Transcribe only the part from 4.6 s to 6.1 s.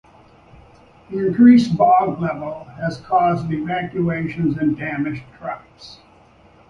damaged crops.